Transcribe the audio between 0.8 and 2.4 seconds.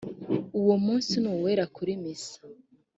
munsi ni uwera kuri misa